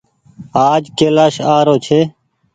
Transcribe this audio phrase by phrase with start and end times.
[0.69, 1.99] آج ڪيلآش آ رو ڇي۔